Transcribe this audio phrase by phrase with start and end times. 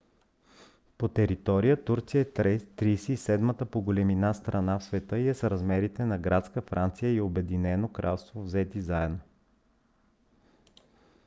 [0.97, 6.17] по територия турция е 37-ата по големина страна в света и е с размерите на
[6.17, 9.19] градска франция и обединеното кралство взети заедно